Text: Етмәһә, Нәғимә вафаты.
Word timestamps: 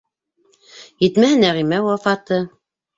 Етмәһә, 1.07 1.37
Нәғимә 1.47 1.85
вафаты. 1.93 2.45